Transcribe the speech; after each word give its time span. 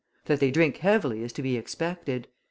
That 0.25 0.39
they 0.39 0.49
drink 0.49 0.77
heavily 0.77 1.21
is 1.21 1.31
to 1.33 1.43
be 1.43 1.55
expected. 1.57 2.27